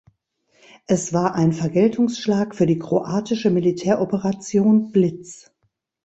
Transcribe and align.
Es 0.87 1.13
war 1.13 1.35
ein 1.35 1.53
Vergeltungsschlag 1.53 2.55
für 2.55 2.65
die 2.65 2.79
kroatische 2.79 3.51
Militäroperation 3.51 4.91
Blitz. 4.91 5.51